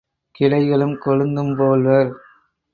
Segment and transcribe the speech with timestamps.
[0.39, 2.11] கிளைகளும் கொழுந்தும்போல்வர்.